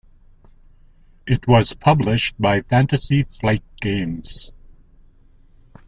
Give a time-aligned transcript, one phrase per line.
[1.27, 4.51] It was published by Fantasy Flight Games.